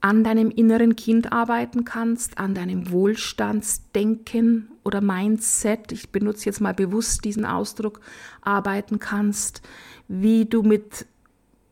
an 0.00 0.22
deinem 0.22 0.50
inneren 0.50 0.96
Kind 0.96 1.32
arbeiten 1.32 1.84
kannst, 1.84 2.38
an 2.38 2.54
deinem 2.54 2.90
Wohlstandsdenken 2.90 4.68
oder 4.84 5.00
Mindset, 5.00 5.92
ich 5.92 6.10
benutze 6.10 6.46
jetzt 6.46 6.60
mal 6.60 6.74
bewusst 6.74 7.24
diesen 7.24 7.44
Ausdruck, 7.44 8.00
arbeiten 8.40 8.98
kannst, 8.98 9.62
wie 10.06 10.44
du 10.44 10.62
mit, 10.62 11.06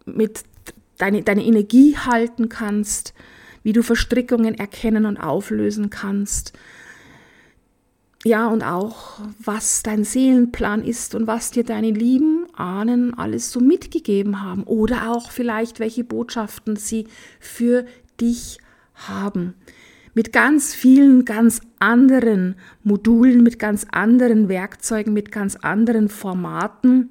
mit 0.04 0.42
deine, 0.99 1.23
deine 1.23 1.45
Energie 1.45 1.97
halten 1.97 2.49
kannst, 2.49 3.15
wie 3.62 3.73
du 3.73 3.82
Verstrickungen 3.82 4.54
erkennen 4.54 5.06
und 5.06 5.19
auflösen 5.19 5.91
kannst. 5.91 6.52
Ja, 8.25 8.49
und 8.49 8.65
auch, 8.65 9.21
was 9.39 9.84
dein 9.84 10.02
Seelenplan 10.02 10.82
ist 10.82 11.15
und 11.15 11.28
was 11.28 11.52
dir 11.52 11.62
deine 11.62 11.93
lieben 11.93 12.47
Ahnen 12.54 13.15
alles 13.15 13.52
so 13.52 13.60
mitgegeben 13.60 14.43
haben 14.43 14.65
oder 14.65 15.12
auch 15.12 15.30
vielleicht, 15.30 15.78
welche 15.78 16.02
Botschaften 16.02 16.75
sie 16.75 17.06
für 17.39 17.86
dich 18.21 18.59
haben. 18.95 19.55
Mit 20.15 20.33
ganz 20.33 20.75
vielen, 20.75 21.25
ganz 21.25 21.61
anderen 21.79 22.57
Modulen, 22.83 23.43
mit 23.43 23.59
ganz 23.59 23.87
anderen 23.91 24.49
Werkzeugen, 24.49 25.13
mit 25.13 25.31
ganz 25.31 25.57
anderen 25.57 26.09
Formaten, 26.09 27.11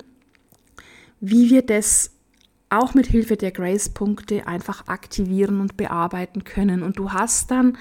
wie 1.19 1.49
wir 1.51 1.61
das 1.61 2.11
auch 2.69 2.93
mit 2.93 3.07
Hilfe 3.07 3.37
der 3.37 3.51
Grace-Punkte 3.51 4.47
einfach 4.47 4.87
aktivieren 4.87 5.61
und 5.61 5.77
bearbeiten 5.77 6.43
können. 6.43 6.81
Und 6.81 6.97
du 6.97 7.11
hast 7.11 7.51
dann 7.51 7.77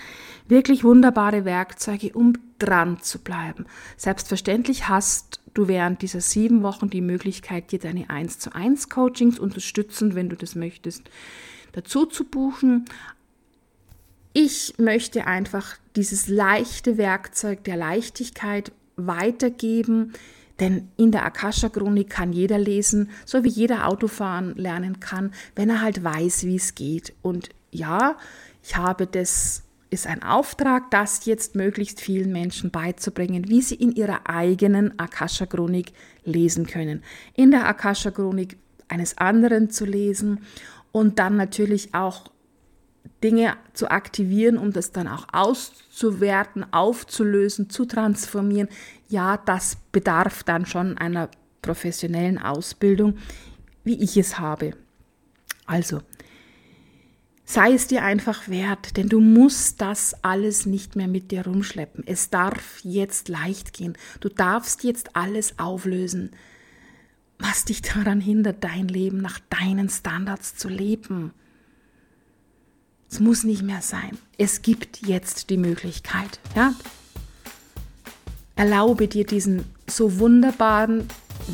wirklich 0.46 0.84
wunderbare 0.84 1.44
Werkzeuge, 1.44 2.12
um 2.12 2.34
dran 2.58 3.00
zu 3.00 3.18
bleiben. 3.18 3.66
Selbstverständlich 3.96 4.88
hast 4.88 5.40
du 5.54 5.68
während 5.68 6.02
dieser 6.02 6.20
sieben 6.20 6.62
Wochen 6.62 6.90
die 6.90 7.00
Möglichkeit, 7.00 7.72
dir 7.72 7.78
deine 7.78 8.10
1 8.10 8.38
zu 8.38 8.54
1 8.54 8.88
Coachings 8.88 9.38
unterstützen, 9.38 10.14
wenn 10.14 10.28
du 10.28 10.36
das 10.36 10.54
möchtest, 10.54 11.08
dazu 11.74 12.06
zu 12.06 12.24
buchen. 12.24 12.86
Ich 14.32 14.74
möchte 14.78 15.26
einfach 15.26 15.76
dieses 15.96 16.28
leichte 16.28 16.96
Werkzeug 16.98 17.62
der 17.64 17.76
Leichtigkeit 17.76 18.72
weitergeben, 18.96 20.12
denn 20.60 20.88
in 20.96 21.10
der 21.10 21.24
Akasha-Chronik 21.24 22.10
kann 22.10 22.32
jeder 22.32 22.58
lesen, 22.58 23.10
so 23.24 23.42
wie 23.42 23.48
jeder 23.48 23.88
Autofahren 23.88 24.54
lernen 24.54 25.00
kann, 25.00 25.32
wenn 25.56 25.68
er 25.68 25.82
halt 25.82 26.02
weiß, 26.02 26.44
wie 26.44 26.56
es 26.56 26.74
geht. 26.74 27.12
Und 27.22 27.50
ja, 27.72 28.16
ich 28.62 28.76
habe 28.76 29.06
das, 29.06 29.64
ist 29.90 30.06
ein 30.06 30.22
Auftrag, 30.22 30.90
das 30.90 31.24
jetzt 31.24 31.54
möglichst 31.54 32.00
vielen 32.00 32.32
Menschen 32.32 32.70
beizubringen, 32.70 33.48
wie 33.48 33.62
sie 33.62 33.76
in 33.76 33.92
ihrer 33.92 34.28
eigenen 34.28 34.98
Akasha-Chronik 34.98 35.92
lesen 36.24 36.66
können. 36.66 37.02
In 37.34 37.52
der 37.52 37.66
Akasha-Chronik 37.66 38.58
eines 38.88 39.16
anderen 39.18 39.70
zu 39.70 39.84
lesen 39.84 40.40
und 40.94 41.18
dann 41.18 41.36
natürlich 41.36 41.92
auch 41.92 42.30
Dinge 43.20 43.56
zu 43.72 43.90
aktivieren, 43.90 44.56
um 44.56 44.72
das 44.72 44.92
dann 44.92 45.08
auch 45.08 45.26
auszuwerten, 45.32 46.72
aufzulösen, 46.72 47.68
zu 47.68 47.84
transformieren, 47.84 48.68
ja, 49.08 49.36
das 49.36 49.76
bedarf 49.90 50.44
dann 50.44 50.66
schon 50.66 50.96
einer 50.96 51.30
professionellen 51.62 52.38
Ausbildung, 52.38 53.16
wie 53.82 54.00
ich 54.00 54.16
es 54.16 54.38
habe. 54.38 54.74
Also, 55.66 56.00
sei 57.44 57.72
es 57.72 57.88
dir 57.88 58.04
einfach 58.04 58.46
wert, 58.46 58.96
denn 58.96 59.08
du 59.08 59.18
musst 59.18 59.80
das 59.80 60.14
alles 60.22 60.64
nicht 60.64 60.94
mehr 60.94 61.08
mit 61.08 61.32
dir 61.32 61.44
rumschleppen. 61.44 62.04
Es 62.06 62.30
darf 62.30 62.78
jetzt 62.84 63.28
leicht 63.28 63.72
gehen. 63.72 63.98
Du 64.20 64.28
darfst 64.28 64.84
jetzt 64.84 65.16
alles 65.16 65.58
auflösen, 65.58 66.30
was 67.38 67.64
dich 67.64 67.82
daran 67.82 68.20
hindert, 68.20 68.62
dein 68.62 68.88
Leben 68.88 69.18
nach 69.18 69.38
deinen 69.50 69.88
Standards 69.88 70.56
zu 70.56 70.68
leben. 70.68 71.32
Es 73.10 73.20
muss 73.20 73.44
nicht 73.44 73.62
mehr 73.62 73.82
sein. 73.82 74.18
Es 74.38 74.62
gibt 74.62 75.06
jetzt 75.06 75.50
die 75.50 75.56
Möglichkeit. 75.56 76.40
Ja? 76.56 76.74
Erlaube 78.56 79.08
dir 79.08 79.24
diesen 79.24 79.64
so 79.86 80.18
wunderbaren 80.18 81.06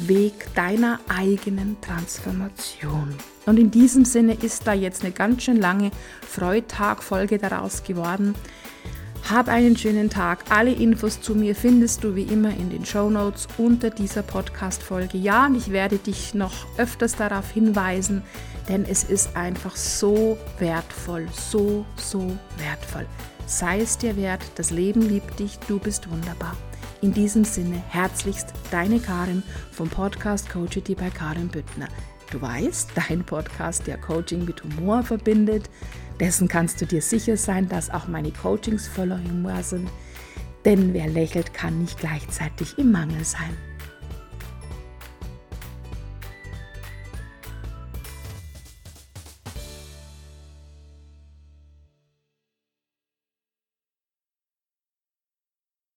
Weg 0.07 0.55
deiner 0.55 1.01
eigenen 1.09 1.81
Transformation. 1.81 3.15
Und 3.47 3.59
in 3.59 3.71
diesem 3.71 4.05
Sinne 4.05 4.35
ist 4.35 4.67
da 4.67 4.73
jetzt 4.73 5.03
eine 5.03 5.13
ganz 5.13 5.43
schön 5.43 5.57
lange 5.57 5.91
Freitag-Folge 6.27 7.39
daraus 7.39 7.83
geworden. 7.83 8.35
Hab 9.29 9.49
einen 9.49 9.77
schönen 9.77 10.11
Tag. 10.11 10.45
Alle 10.51 10.73
Infos 10.73 11.21
zu 11.21 11.35
mir 11.35 11.55
findest 11.55 12.03
du 12.03 12.17
wie 12.17 12.25
immer 12.25 12.51
in 12.51 12.71
den 12.71 12.85
Show 12.85 13.11
Notes 13.11 13.47
unter 13.59 13.91
dieser 13.91 14.23
Podcast-Folge. 14.23 15.19
Ja, 15.19 15.47
und 15.47 15.57
ich 15.57 15.71
werde 15.71 15.99
dich 15.99 16.35
noch 16.35 16.67
öfters 16.79 17.15
darauf 17.17 17.51
hinweisen, 17.51 18.23
denn 18.69 18.85
es 18.85 19.05
ist 19.05 19.37
einfach 19.37 19.77
so 19.77 20.37
wertvoll, 20.59 21.29
so, 21.33 21.85
so 21.97 22.37
wertvoll. 22.59 23.07
Sei 23.47 23.81
es 23.81 23.99
dir 23.99 24.17
wert, 24.17 24.43
das 24.57 24.71
Leben 24.71 25.03
liebt 25.03 25.39
dich, 25.39 25.59
du 25.69 25.79
bist 25.79 26.11
wunderbar. 26.11 26.57
In 27.01 27.13
diesem 27.13 27.45
Sinne 27.45 27.83
herzlichst 27.89 28.53
deine 28.71 29.01
Karin 29.01 29.43
vom 29.73 29.89
Podcast 29.89 30.51
Coachity 30.51 30.95
bei 30.95 31.11
Karin 31.11 31.49
Büttner. 31.49 31.89
Du 32.31 32.41
weißt, 32.41 32.91
dein 32.95 33.25
Podcast, 33.25 33.87
der 33.87 33.99
Coaching 33.99 34.45
mit 34.45 34.63
Humor 34.63 35.03
verbindet. 35.03 35.69
Dessen 36.21 36.49
kannst 36.49 36.81
du 36.81 36.87
dir 36.87 37.01
sicher 37.01 37.39
sein, 37.39 37.69
dass 37.69 37.89
auch 37.89 38.07
meine 38.07 38.31
Coachings 38.31 38.87
voller 38.87 39.19
Humor 39.25 39.63
sind. 39.63 39.91
Denn 40.67 40.93
wer 40.93 41.09
lächelt, 41.09 41.55
kann 41.55 41.79
nicht 41.79 41.99
gleichzeitig 41.99 42.79
im 42.79 42.93
Mangel 42.93 43.25
sein. 43.25 43.70